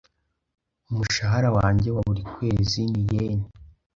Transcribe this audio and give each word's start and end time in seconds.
Umushahara 0.89 1.49
wanjye 1.57 1.89
wa 1.95 2.01
buri 2.07 2.23
kwezi 2.33 2.79
ni 2.91 3.01
yen. 3.11 3.39